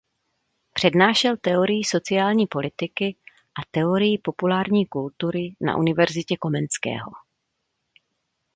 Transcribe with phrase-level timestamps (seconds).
[0.73, 3.15] Přednášel teorii sociální politiky
[3.59, 7.11] a teorii populární kultury na Univerzitě Komenského.